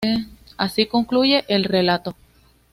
Así 0.57 0.87
concluye 0.87 1.45
el 1.47 1.63
relato. 1.63 2.15